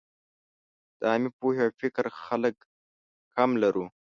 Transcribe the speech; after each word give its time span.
د 0.99 1.01
عامې 1.11 1.29
پوهې 1.39 1.61
او 1.67 1.71
فکر 1.81 2.05
خلک 2.23 2.55
کم 3.35 3.49
لرو. 3.63 3.85